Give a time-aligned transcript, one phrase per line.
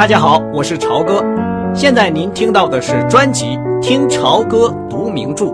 [0.00, 1.22] 大家好，我是朝哥。
[1.74, 3.44] 现在您听到的是专辑
[3.82, 5.44] 《听朝歌读名著》，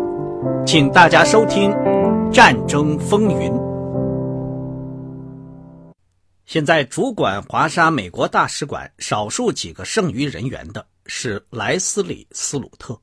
[0.64, 1.68] 请大家收听
[2.30, 3.50] 《战争风云》。
[6.44, 12.96] 现在主管华沙美国大使馆少数几个剩余人员的是莱斯里·斯鲁特。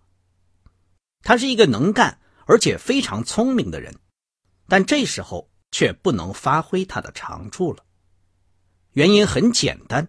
[1.24, 3.94] 他是一个能干而且非常聪明的人，
[4.70, 7.84] 但这时候却不能发挥他的长处了。
[8.94, 10.08] 原因很简单。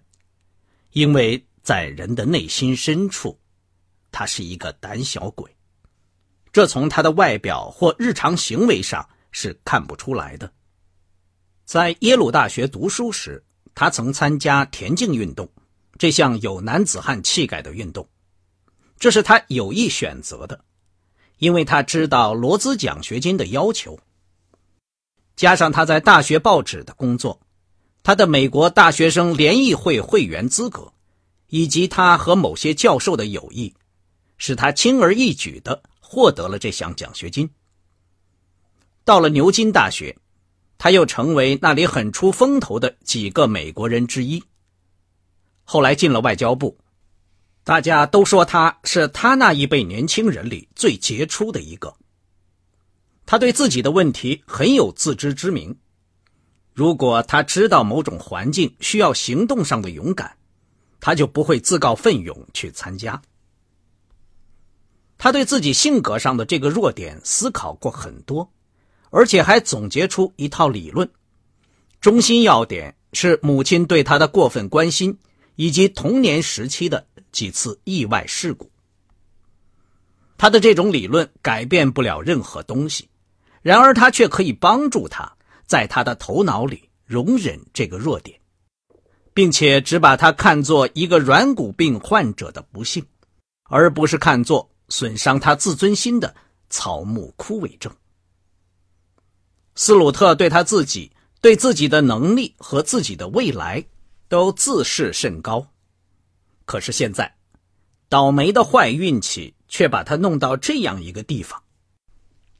[0.94, 3.36] 因为在人的内心深处，
[4.12, 5.50] 他是一个胆小鬼，
[6.52, 10.52] 这从他的外表或日常行为上是看不出来的。
[11.64, 13.42] 在耶鲁大学读书时，
[13.74, 15.50] 他曾参加田径运动，
[15.98, 18.08] 这项有男子汉气概的运动，
[18.96, 20.64] 这是他有意选择的，
[21.38, 23.98] 因为他知道罗兹奖学金的要求，
[25.34, 27.43] 加上他在大学报纸的工作。
[28.04, 30.92] 他的美国大学生联谊会会员资格，
[31.48, 33.74] 以及他和某些教授的友谊，
[34.36, 37.48] 使他轻而易举地获得了这项奖学金。
[39.06, 40.14] 到了牛津大学，
[40.76, 44.44] 他又成为那里很出风头的几个美国人之一。
[45.64, 46.76] 后来进了外交部，
[47.64, 51.96] 大家都说他是他那一辈年轻人里最杰出的一个。
[53.24, 55.74] 他对自己的问题很有自知之明。
[56.74, 60.36] 如果他知道某种环境需要行动上的勇敢，
[61.00, 63.22] 他就不会自告奋勇去参加。
[65.16, 68.50] 他对自己性格上的这个弱点思考过很多，
[69.10, 71.08] 而且还总结出一套理论。
[72.00, 75.16] 中心要点是母亲对他的过分关心，
[75.54, 78.68] 以及童年时期的几次意外事故。
[80.36, 83.08] 他的这种理论改变不了任何东西，
[83.62, 85.33] 然而他却可以帮助他。
[85.66, 88.38] 在他的头脑里容忍这个弱点，
[89.32, 93.04] 并且只把他看作一个软骨病患者的不幸，
[93.64, 96.34] 而不是看作损伤他自尊心的
[96.68, 97.92] 草木枯萎症。
[99.74, 103.84] 斯鲁特对他自己、对自己的能力和自己的未来
[104.28, 105.66] 都自视甚高，
[106.64, 107.36] 可是现在，
[108.08, 111.60] 倒霉的坏运气却把他弄到这样一个地方，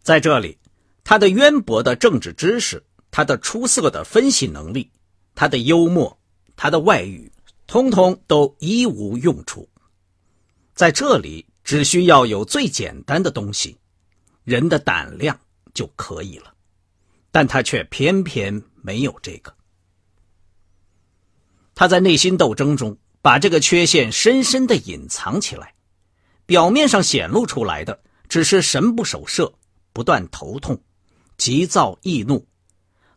[0.02, 0.58] 在这里，
[1.04, 2.82] 他的渊博的政治知识。
[3.16, 4.90] 他的出色的分析能力，
[5.36, 6.18] 他的幽默，
[6.56, 7.30] 他的外语，
[7.64, 9.68] 通通都一无用处。
[10.74, 13.76] 在这里，只需要有最简单的东西，
[14.42, 15.38] 人的胆量
[15.72, 16.52] 就可以了。
[17.30, 19.54] 但他却偏偏没有这个。
[21.72, 25.72] 他在内心斗争中把这个缺陷深深的隐藏起来，
[26.46, 29.54] 表面上显露出来的只是神不守舍、
[29.92, 30.76] 不断头痛、
[31.38, 32.44] 急躁易怒。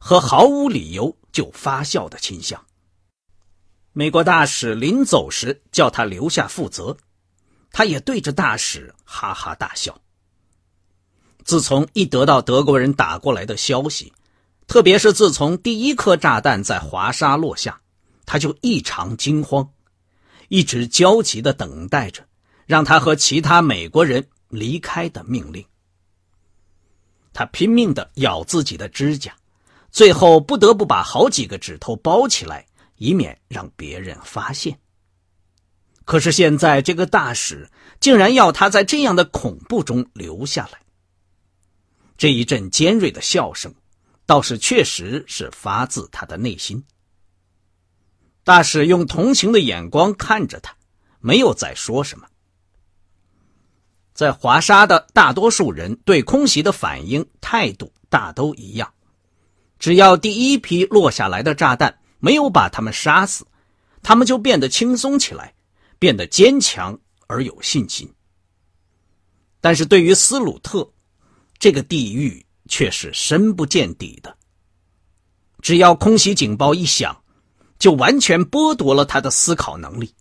[0.08, 2.66] 和毫无理由就发笑的倾向。
[3.92, 6.96] 美国大使临走时叫他留下负责，
[7.74, 10.00] 他也对着大使哈哈大笑。
[11.44, 14.14] 自从一得到德国人打过来的消息，
[14.66, 17.82] 特别是自从第一颗炸弹在华沙落下，
[18.26, 19.70] 他就异常惊慌，
[20.48, 22.26] 一直焦急地等待着
[22.66, 25.66] 让他和其他美国人离开的命令。
[27.34, 29.36] 他拼命地咬自己的指甲。
[29.92, 32.66] 最后不得不把好几个指头包起来，
[32.98, 34.80] 以免让别人发现。
[36.06, 40.80] 可是现在这个大使竟然要他在这样的恐怖中留下来。
[42.18, 43.74] 这一阵尖锐的笑声，
[44.26, 46.84] 倒是确实是发自他的内心。
[48.44, 50.74] 大使用同情的眼光看着他，
[51.20, 52.28] 没有再说什么。
[54.14, 58.94] 在华沙的大多数人对空袭的反应态度大都一样。
[59.80, 63.46] 只要第一批落下来的炸弹没有把他们杀死，
[64.02, 65.54] 他们就变得轻松起来，
[66.00, 68.12] 变得坚强而有信心。
[69.62, 70.90] 但是对于斯鲁特，
[71.60, 74.36] 这个地狱却是深不见底的。
[75.62, 77.16] 只要空袭警报一响，
[77.80, 80.14] 就完全剥夺了他的思考能力。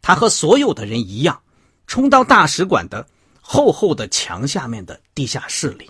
[0.00, 1.40] 他和所有的人一样，
[1.86, 3.06] 冲到大使馆的
[3.40, 5.88] 厚厚的墙下面的地下室里。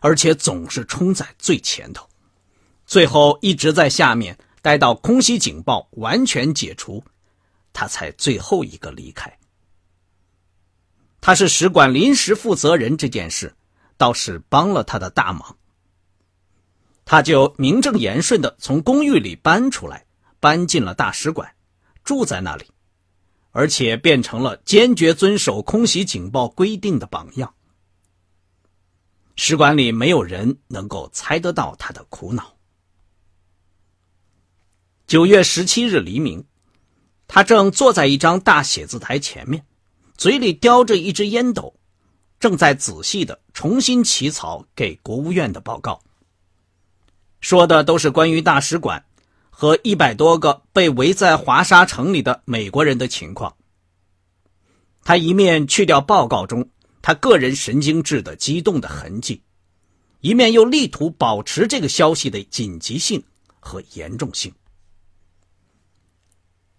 [0.00, 2.08] 而且总是冲在最前头，
[2.86, 7.02] 最后一直在下面待到空袭警报完全解除，
[7.72, 9.38] 他才最后一个离开。
[11.20, 13.54] 他是使馆临时负责人，这件事
[13.98, 15.56] 倒是帮了他的大忙。
[17.04, 20.06] 他就名正言顺的从公寓里搬出来，
[20.38, 21.52] 搬进了大使馆，
[22.04, 22.64] 住在那里，
[23.50, 27.52] 而且变成了坚决遵守空袭警报规定的榜样。
[29.42, 32.56] 使馆里没有人能够猜得到他的苦恼。
[35.06, 36.44] 九月十七日黎明，
[37.26, 39.64] 他正坐在一张大写字台前面，
[40.14, 41.74] 嘴里叼着一支烟斗，
[42.38, 46.02] 正在仔细的重新起草给国务院的报告。
[47.40, 49.06] 说的都是关于大使馆
[49.48, 53.56] 和一百多个被围在华沙城里的美国人的情况。
[55.02, 56.68] 他一面去掉报告中
[57.02, 59.42] 他个人神经质的激动的痕迹，
[60.20, 63.22] 一面又力图保持这个消息的紧急性
[63.58, 64.52] 和严重性。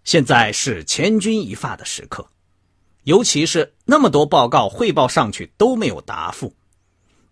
[0.04, 2.28] 现在是千钧一发的时刻，
[3.04, 6.54] 尤其是那么多报告汇报上去都没有答复，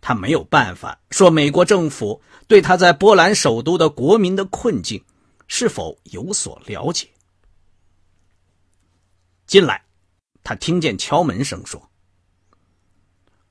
[0.02, 5.04] 他没有办法说美国政府对他在波兰首都的国民的困境
[5.48, 7.08] 是否有所了解。
[9.48, 9.84] 进来，
[10.44, 11.89] 他听见敲门声，说：“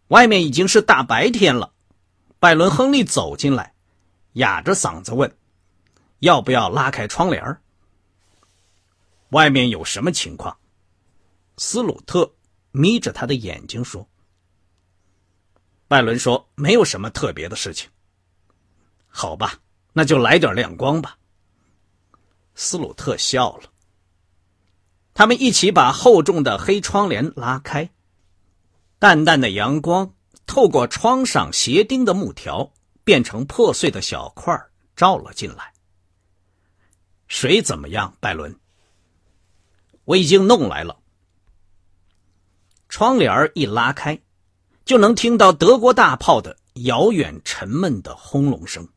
[0.08, 1.72] 外面已经是大白天了。”
[2.40, 3.74] 拜伦·亨利走进来，
[4.34, 5.36] 哑着嗓子问
[6.20, 7.60] ：“要不要拉开窗帘？”
[9.30, 10.56] 外面有什么情况？
[11.56, 12.32] 斯鲁特
[12.70, 14.08] 眯着他的眼睛说
[15.88, 17.90] ：“拜伦说没有什么特别的事情。
[19.08, 19.58] 好吧，
[19.92, 21.18] 那就来点亮光吧。”
[22.54, 23.64] 斯鲁特笑了。
[25.12, 27.90] 他们一起把厚重的黑窗帘拉开，
[28.98, 30.12] 淡淡的阳光
[30.44, 32.72] 透过窗上斜钉的木条，
[33.04, 34.60] 变成破碎的小块
[34.96, 35.72] 照了进来。
[37.28, 38.58] 水怎么样，拜伦？
[40.04, 40.98] 我已经弄来了。
[42.88, 44.18] 窗帘一拉开，
[44.84, 46.56] 就能听到德国大炮的
[46.86, 48.88] 遥远沉闷的轰隆声。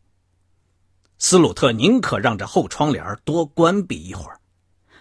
[1.19, 4.39] 斯鲁特宁可让这厚窗帘多关闭一会儿，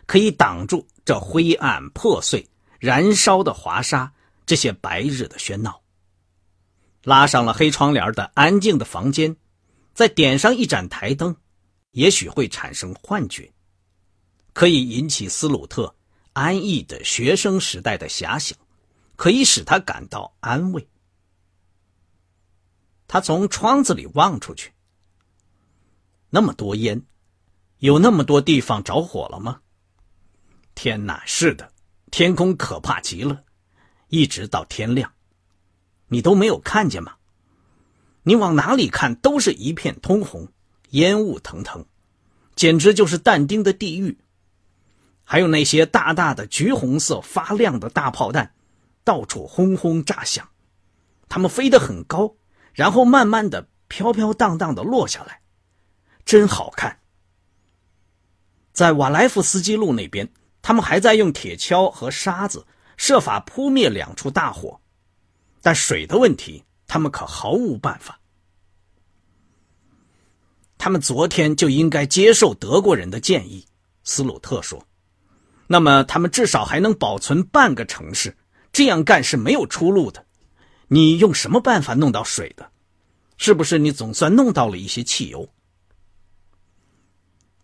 [0.04, 2.46] 可以挡住这灰暗、破碎、
[2.78, 4.12] 燃烧的华沙
[4.50, 5.80] 这些白日的喧闹。
[7.04, 9.36] 拉上了黑窗帘的安静的房间，
[9.94, 11.36] 再点上一盏台灯，
[11.92, 13.52] 也许会产生幻觉，
[14.52, 15.94] 可以引起斯鲁特。
[16.32, 18.58] 安逸的学生时代的遐想，
[19.14, 20.88] 可以使他感到安慰。
[23.06, 24.72] 他从窗子里望出去，
[26.28, 27.00] 那么多烟，
[27.78, 29.60] 有那么多地方着火了吗？
[30.74, 31.72] 天哪，是的，
[32.10, 33.44] 天空可怕极了，
[34.10, 35.12] 一直到天亮，
[36.08, 37.14] 你都没有看见吗？
[38.24, 40.48] 你往哪里看都是一片通红，
[40.90, 41.86] 烟雾腾腾，
[42.54, 44.18] 简直就是但丁的地狱。
[45.24, 48.52] 还有那些大大的橘红色发亮的大炮弹，
[49.04, 50.46] 到处轰轰炸响，
[51.28, 52.34] 它们飞得很高，
[52.74, 55.40] 然后慢慢的飘飘荡荡的落下来，
[56.24, 56.98] 真好看。
[58.72, 60.28] 在瓦莱夫斯基路那边，
[60.60, 62.66] 他们还在用铁锹和沙子
[63.00, 64.78] 设法扑灭两处大火，
[65.62, 68.20] 但水的问题，他们可毫无办法。
[70.76, 73.66] 他们昨天就应该接受德国人的建议，
[74.04, 74.86] 斯鲁特说。
[75.66, 78.36] 那么他们至少还能保存半个城市，
[78.70, 80.26] 这样干是没有出路的。
[80.88, 82.70] 你用什么办法弄到水的？
[83.38, 85.48] 是不是你总算弄到了一些汽油？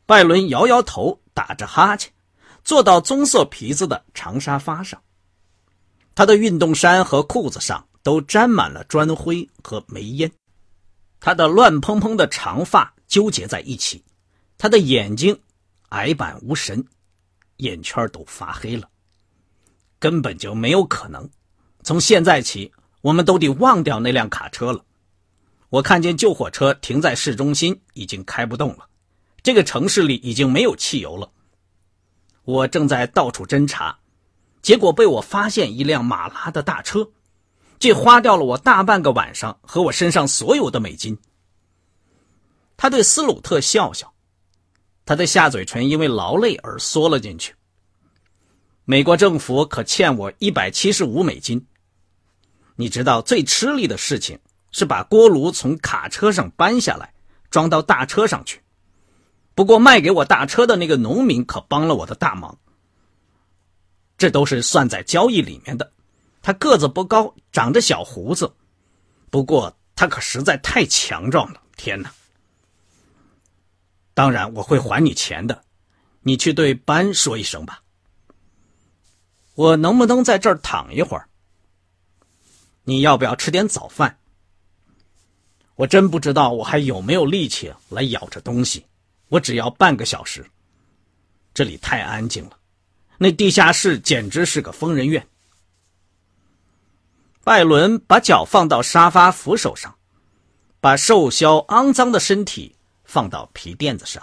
[0.06, 2.10] 拜伦摇摇头，打着哈欠，
[2.64, 4.98] 坐到棕色皮子的长沙发上。
[6.16, 10.32] 他的运动衫和裤子上都沾满了砖灰和煤烟，
[11.20, 14.02] 他的乱蓬蓬的长发纠结在一起，
[14.56, 15.38] 他的眼睛
[15.90, 16.84] 矮板无神。
[17.58, 18.88] 眼圈都发黑了，
[19.98, 21.28] 根本就没有可能。
[21.82, 24.84] 从现在起，我们都得忘掉那辆卡车了。
[25.68, 28.88] 我看见救火车停在市中心，已经开不动了。
[29.42, 31.30] 这个城市里已经没有汽油了。
[32.44, 33.98] 我正在到处侦查，
[34.66, 37.08] 结果被我发现一辆马拉的大车，
[37.78, 41.16] 这花掉了我大半个晚上和我身上所有的美金。
[42.76, 44.12] 他对斯鲁特笑笑。
[45.04, 47.54] 他的下嘴唇因为劳累而缩了进去。
[48.84, 51.64] 美国政府可欠我一百七十五美金。
[52.74, 54.36] 你知道最吃力的事情
[54.72, 57.14] 是把锅炉从卡车上搬下来，
[57.50, 58.60] 装到大车上去。
[59.54, 62.58] 不过卖给我大车的那个农民可帮了我的大忙。
[64.16, 65.92] 这都是算在交易里面的。
[66.42, 68.52] 他个子不高，长着小胡子，
[69.30, 71.60] 不过他可实在太强壮了。
[71.76, 72.12] 天哪！
[74.14, 75.62] 当然，我会还你钱的。
[76.22, 77.82] 你去对班说一声吧。
[79.54, 81.28] 我能不能在这儿躺一会儿？
[82.84, 84.18] 你要不要吃点早饭？
[85.74, 88.86] 我真不知道我还有没有力气来咬着东西。
[89.28, 90.48] 我只要半个小时。
[91.52, 92.58] 这里太安静了，
[93.18, 95.26] 那地下室简直是个疯人院。
[97.44, 99.94] 拜伦把脚放到沙发扶手上，
[100.80, 102.74] 把瘦削肮脏的身体。
[103.08, 104.20] 放到皮垫子上。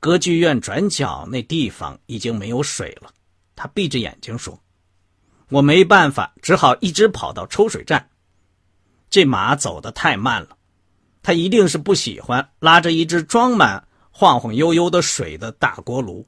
[0.00, 3.14] 歌剧院转角那地方已经没有水了。
[3.54, 4.60] 他闭着眼睛说
[5.48, 8.10] ：“我没办法，只好一直跑到抽水站。
[9.08, 10.56] 这马走得太慢了，
[11.22, 16.26] 他一定是不喜欢拉着一只装满晃晃悠悠的水的大锅炉。”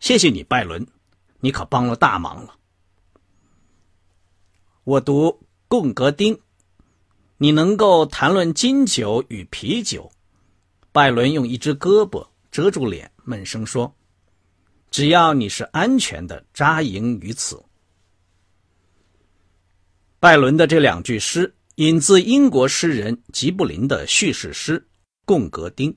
[0.00, 0.86] 谢谢你，拜伦，
[1.40, 2.54] 你可帮了大忙了。
[4.84, 6.38] 我读贡格丁，
[7.36, 10.10] 你能够谈论金酒与啤酒。
[10.92, 13.94] 拜伦用一只胳膊遮住脸，闷声说。
[14.90, 17.62] 只要你是安全的扎营于此。
[20.18, 24.80] 拜伦的这两句诗引自英国诗人吉布林的叙事诗
[25.26, 25.92] 《贡格丁》。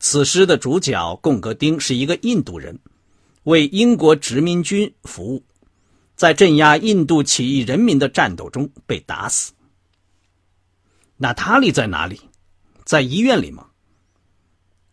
[0.00, 2.76] 此诗的主角贡格丁是一个印度人，
[3.44, 5.44] 为英国殖民军服务，
[6.16, 9.52] 在镇压印度起义人民的战斗中被打死。
[11.18, 12.18] 娜塔莉在哪里？
[12.84, 13.68] 在医院里吗？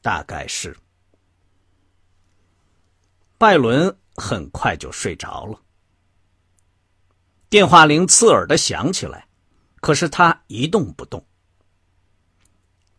[0.02, 0.76] 大概是。
[3.38, 5.58] 拜伦很快就睡着了。
[7.50, 9.26] 电话铃刺耳的响起来，
[9.80, 11.26] 可是他一动不动。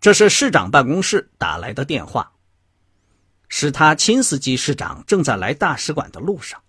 [0.00, 2.32] 这是市长办公室打来的电话，
[3.48, 6.62] 是他亲司机市长正在来大使馆的路上，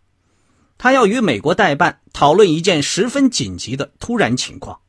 [0.77, 4.79] 他要与美国代办讨论一件十分紧急的突然情况。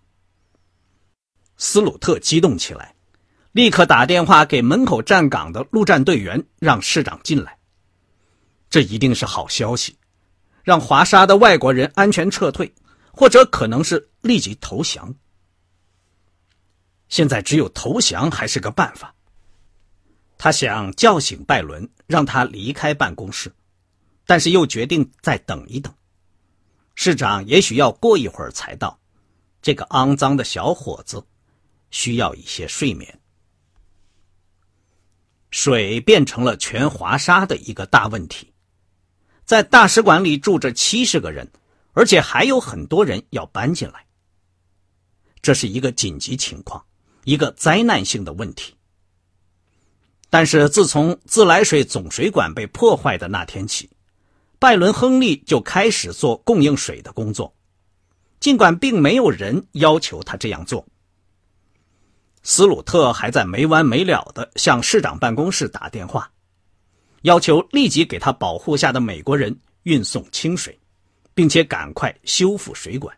[1.59, 2.95] 斯鲁特激动起来，
[3.53, 7.59] 立刻打电话给门口站岗的陆战队员，让市长进来。
[8.71, 9.99] 这一定是好消息，
[10.63, 12.73] 让华沙的外国人安全撤退，
[13.13, 15.15] 或者可能是立即投降。
[17.11, 19.15] 现在只有投降还是个办法。
[20.39, 23.53] 他想叫醒拜伦，让他离开办公室，
[24.25, 25.93] 但是又决定再等一等。
[26.95, 28.99] 市长也许要过一会儿才到，
[29.61, 31.23] 这个肮脏的小伙子
[31.91, 33.21] 需要一些睡眠。
[35.51, 38.53] 水变成了全华沙的一个大问题。
[39.45, 41.51] 在大使馆里住着七十个人，
[41.93, 44.07] 而且还有很多人要搬进来。
[45.43, 46.85] 这是一个紧急情况，
[47.25, 48.75] 一个灾难性的问题。
[50.29, 53.91] 但是自从自来水总水管被破坏的那天起，
[54.59, 57.53] 拜伦·亨利就开始做供应水的工作，
[58.39, 60.87] 尽管并没有人要求他这样做。
[62.43, 66.31] 斯鲁特还在没完没了的向市长办公室打电话。
[67.23, 70.79] 要求立即给他保护下的美国人运送清水，
[71.35, 73.15] 并且赶快修复水管。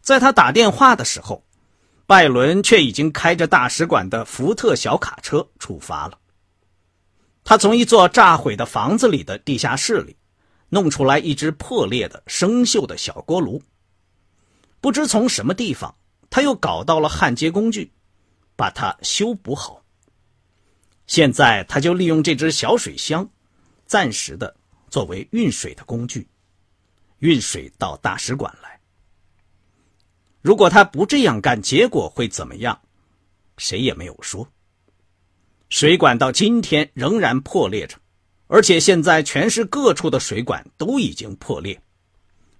[0.00, 1.44] 在他打电话的时候，
[2.12, 6.18] 拜伦却已经开着大使馆的福特小卡车出发了。
[7.42, 10.14] 他从一座炸毁的房子里的地下室里
[10.68, 13.62] 弄出来一只破裂的生锈的小锅炉。
[14.78, 15.94] 不知从什么地方，
[16.28, 17.90] 他又搞到了焊接工具，
[18.56, 19.82] 把它修补好。
[21.06, 23.26] 现在他就利用这只小水箱，
[23.86, 24.54] 暂时的
[24.90, 26.28] 作为运水的工具，
[27.20, 28.71] 运水到大使馆来。
[30.42, 32.78] 如果他不这样干，结果会怎么样？
[33.56, 34.46] 谁也没有说。
[35.70, 37.96] 水管到今天仍然破裂着，
[38.48, 41.80] 而且现在全市各处的水管都已经破裂。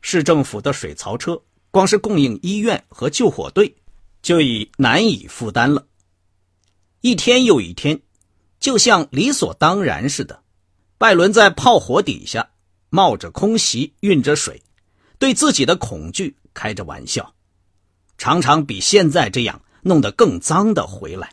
[0.00, 1.38] 市政府的水槽车
[1.70, 3.74] 光是供应医院和救火队，
[4.22, 5.86] 就已难以负担了。
[7.02, 8.00] 一天又一天。
[8.60, 10.40] 就像理所当然似的，
[10.96, 12.48] 拜伦在炮火底下
[12.90, 14.62] 冒着空袭运着水，
[15.18, 17.34] 对自己的恐惧开着玩笑，
[18.18, 21.32] 常常比现在这样弄得更脏的回来，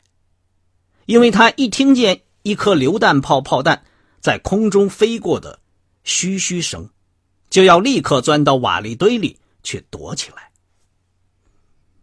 [1.05, 3.83] 因为他一听见一颗榴弹炮炮弹
[4.19, 5.59] 在空中飞过的
[6.03, 6.89] 嘘嘘声，
[7.50, 10.51] 就要立刻钻到瓦砾堆里去躲起来。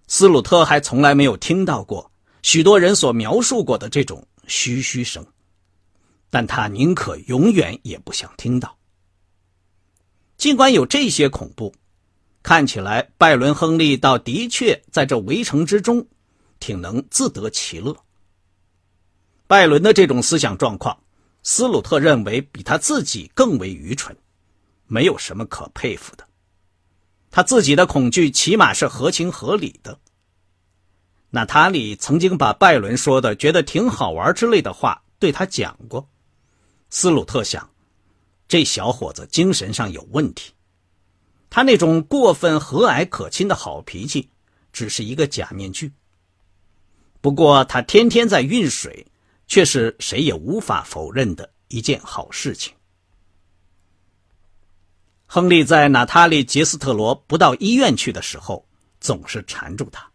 [0.07, 4.27] 斯鲁特还从来没有听到过许多人所描述过的这种。
[4.49, 5.27] 嘘嘘声，
[6.31, 8.79] 但他宁可永远也不想听到。
[10.37, 11.75] 尽管有这些恐怖，
[12.47, 16.07] 看起来拜伦·亨利倒的确在这围城之中，
[16.61, 17.97] 挺能自得其乐。
[19.49, 20.97] 拜伦的这种思想状况，
[21.43, 24.17] 斯鲁特认为比他自己更为愚蠢，
[24.87, 26.25] 没有什么可佩服的。
[27.33, 29.99] 他自己的恐惧起码是合情合理的。
[31.31, 36.09] 娜塔莉曾经把拜伦说的觉得挺好玩之类的话对他讲过。
[36.91, 37.69] 斯鲁特想，
[38.47, 40.53] 这小伙子精神上有问题。
[41.57, 44.29] 他那种过分和蔼可亲的好脾气，
[44.75, 45.91] 只是一个假面具。
[47.23, 49.07] 不过他天天在运水，
[49.47, 52.75] 却是谁也无法否认的一件好事情。
[55.25, 58.69] 亨利在娜塔莉·杰斯特罗不到医院去的时候，
[59.01, 60.07] 总是缠住他。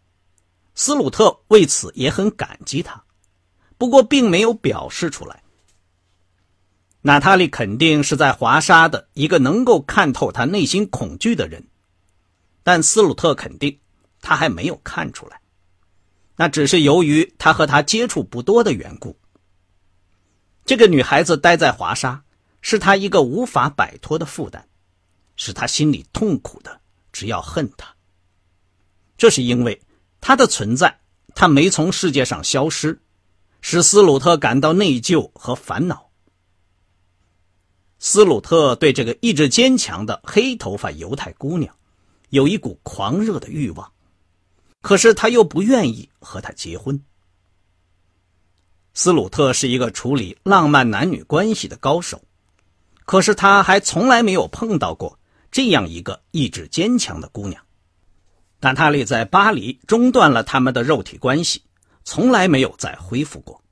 [0.76, 3.02] 斯鲁特为此也很感激他，
[3.76, 5.41] 不过并没有表示出来。
[7.04, 11.66] 娜塔莉肯定是在华沙的一个能够看透他内心恐惧的人，
[12.62, 13.76] 但斯鲁特肯定
[14.20, 15.40] 他还没有看出来，
[16.36, 19.18] 那只是由于他和他接触不多的缘故。
[20.64, 22.22] 这个女孩子待在华沙，
[22.60, 24.62] 是他一个无法摆脱的负担，
[25.34, 26.80] 使他心里痛苦的，
[27.12, 27.92] 只要恨她。
[29.18, 29.82] 这是因为
[30.20, 31.00] 他的存在，
[31.34, 33.00] 他没从世界上消失，
[33.60, 36.11] 使斯鲁特感到内疚和烦恼。
[38.04, 41.72] 斯鲁特对这个意志坚强的黑头发犹太姑娘，
[42.30, 43.92] 有一股狂热的欲望，
[44.80, 47.00] 可是他又不愿意和她结婚。
[48.92, 52.20] 斯鲁特是一个处理浪漫男女关系的高手，
[53.04, 55.16] 可是他还从来没有碰到过
[55.52, 57.62] 这样一个意志坚强的姑娘。
[58.58, 61.62] 娜塔莉在巴黎中断了他们的肉体关系，
[62.02, 63.62] 从来没有再恢复过。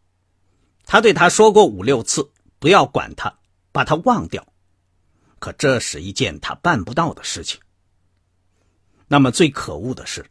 [0.86, 3.34] 他对他说过五六次：“不要管他。”
[3.72, 4.44] 把他忘掉，
[5.38, 7.60] 可这是一件他办不到的事情。
[9.06, 10.24] 那么最可恶的是，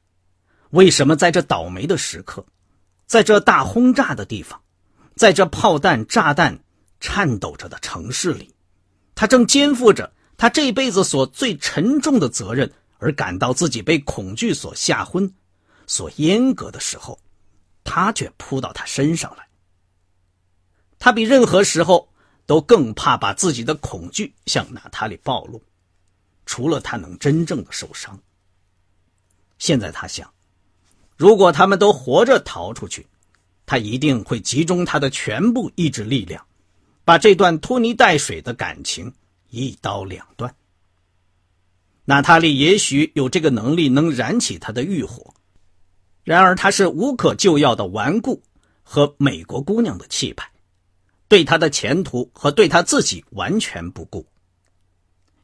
[0.72, 2.46] 为什么在这倒霉的时刻，
[3.06, 4.62] 在这大轰炸的地方，
[5.16, 6.60] 在这炮弹炸弹
[7.00, 8.54] 颤抖着的城市里，
[9.16, 15.34] 他正肩负着他这辈子所最沉重的责任，而感到自己被恐惧所吓昏、
[15.88, 17.20] 所阉割的时候，
[17.84, 19.48] 他却扑到他身上来。
[20.98, 22.10] 他比任何时候。
[22.50, 25.62] 都更怕把自己的恐惧向娜塔莉暴露，
[26.48, 28.20] 除了他能真正的受伤。
[29.60, 30.34] 现在他想，
[31.16, 33.06] 如果他们都活着逃出去，
[33.68, 36.44] 他一定会集中他的全部意志力量，
[37.06, 39.14] 把这段拖泥带水的感情
[39.52, 40.56] 一刀两断。
[42.06, 45.36] 娜塔莉也许有这个能力，能燃起他的欲火，
[46.24, 48.42] 然而他是无可救药的顽固
[48.82, 50.49] 和美国姑娘的气派。
[51.30, 54.26] 对他的前途和对他自己完全不顾。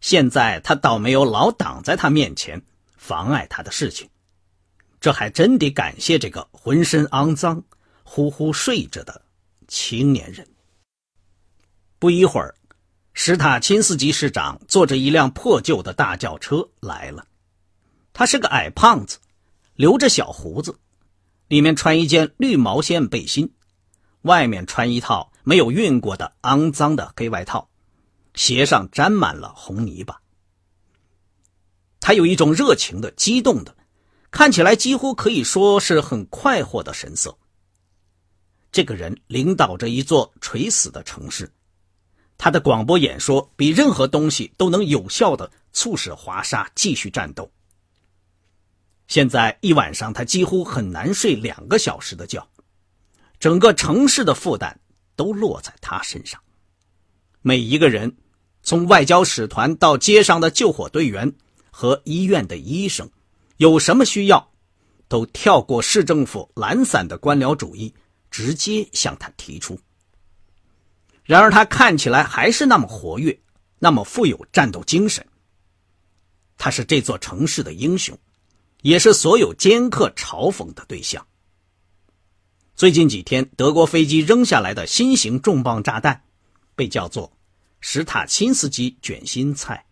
[0.01, 2.61] 现在他倒没有老挡在他面前，
[2.97, 4.09] 妨碍他的事情。
[4.99, 7.63] 这还真得感谢这个浑身肮脏、
[8.03, 9.21] 呼呼睡着的
[9.67, 10.47] 青年人。
[11.99, 12.55] 不一会儿，
[13.13, 17.27] 史塔钦斯基市长坐着一辆破旧的大轿车来了。
[18.11, 19.19] 他是个矮胖子，
[19.75, 20.75] 留着小胡子，
[21.47, 23.53] 里面穿一件绿毛线背心，
[24.23, 25.31] 外面穿一套。
[25.45, 27.69] 没有熨过的肮脏的黑外套，
[28.33, 30.19] 鞋上沾满了红泥巴。
[32.01, 33.75] 他有一种热情的、激动的，
[34.31, 37.37] 看起来几乎可以说是很快活的神色。
[38.71, 41.53] 这个人领导着一座垂死的城市，
[42.37, 47.49] 他的广播演说比任何东西都能有效的促使华沙继续战斗。
[49.07, 52.47] 现在一晚上，他几乎很难睡两个小时的觉，
[53.39, 54.79] 整个城市的负担。
[55.15, 56.41] 都落在他身上。
[57.41, 58.15] 每一个人，
[58.63, 61.31] 从外交使团到街上的救火队员
[61.69, 63.09] 和医院的医生，
[63.57, 64.51] 有什么需要，
[65.07, 67.93] 都跳过市政府懒散的官僚主义，
[68.31, 69.79] 直接向他提出。
[71.23, 73.39] 然而，他看起来还是那么活跃，
[73.79, 75.25] 那么富有战斗精神。
[76.57, 78.17] 他是这座城市的英雄，
[78.81, 81.25] 也是所有尖客嘲讽的对象。
[82.75, 86.23] 最近几天，德国飞机扔下来的新型重磅炸弹，
[86.75, 87.31] 被叫做
[87.79, 89.85] “史塔钦斯基卷心菜”；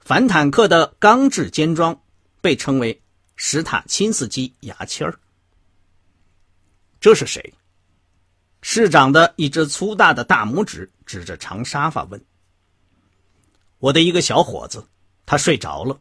[0.00, 2.02] 反坦克的钢制尖桩
[2.40, 3.00] 被称为
[3.36, 5.20] “史塔钦斯基牙签儿”。
[7.00, 7.54] 这是谁？
[8.62, 12.20] 市长的一只粗大的大拇指指着长沙发问
[13.78, 14.88] ：“我的一个小伙子，
[15.24, 16.00] 他睡着了，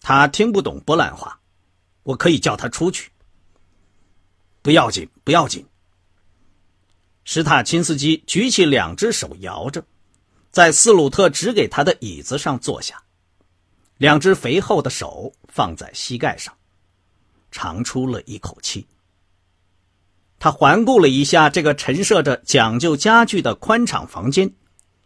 [0.00, 1.38] 他听不懂波兰话，
[2.02, 3.10] 我可以叫他出去。”
[4.66, 5.64] 不要紧，不要紧。
[7.22, 9.84] 史塔钦斯基举起两只手摇着，
[10.50, 13.00] 在斯鲁特指给他的椅子上坐下，
[13.96, 16.52] 两只肥厚的手放在膝盖上，
[17.52, 18.84] 长出了一口气。
[20.40, 24.52] 他环顾了一下这个陈设着讲究家具的宽敞房间，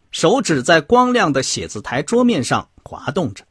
[0.09, 3.45] 手指在光亮的写字台桌面上滑动着。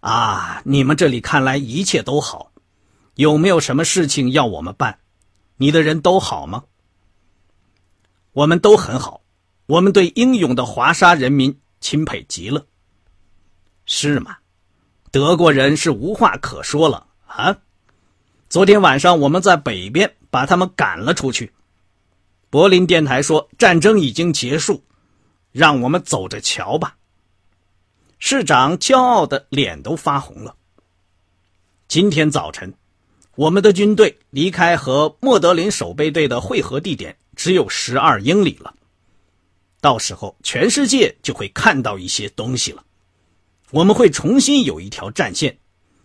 [0.00, 2.50] 啊，你们这里看来一切都好。
[3.16, 4.98] 有没有什么事情要我们办？
[5.56, 6.64] 你的人都好吗？
[8.32, 9.22] 我们都很好，
[9.64, 12.66] 我们对英勇的华沙人民钦佩极了。
[13.86, 14.36] 是吗？
[15.10, 17.56] 德国人是无话可说了啊！
[18.50, 21.54] 昨天晚上我们在北边把他们赶了出去。
[22.50, 24.84] 柏林电台说战争已经结束，
[25.52, 26.98] 让我们走着瞧吧。
[28.18, 30.54] 市长骄傲的脸都发红了。
[31.88, 32.74] 今天早晨。
[33.36, 38.74] 我们的军队离开和莫德林守备队的汇合地点只有十二英里了。
[39.82, 42.82] 到时候，全世界就会看到一些东西了。
[43.72, 45.58] 我们会重新有一条战线，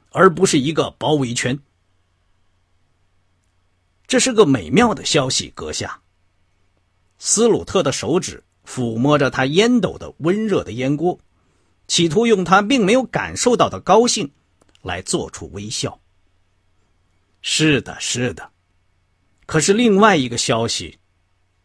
[0.10, 1.58] 而不是一个包围圈。
[4.06, 6.02] 这是个美妙的消息，阁下。
[7.18, 11.18] 斯鲁特的手指抚摸着他烟斗的温热的烟锅，
[11.88, 14.30] 企图用他并没有感受到的高兴
[14.82, 16.01] 来做出微笑。
[17.42, 18.52] 是的，是的。
[19.46, 20.98] 可是另外一个消息，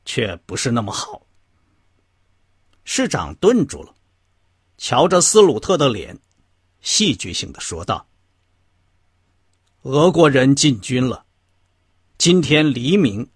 [0.05, 1.27] 却不是那么好。
[2.85, 3.95] 市长顿住了，
[4.79, 6.19] 瞧着斯鲁特的脸，
[6.81, 8.09] 戏剧性的说道
[9.83, 11.25] ：“俄国人进军了。”
[12.19, 13.29] 今天黎明，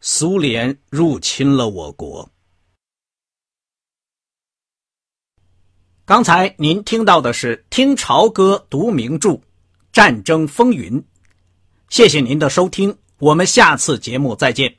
[0.00, 2.30] 苏联入侵了我国。
[6.04, 9.30] 刚才您听到的是听潮歌读名著
[9.90, 11.00] 《战争风云》，
[11.94, 14.74] 谢谢您的收听，我们下次节目再见。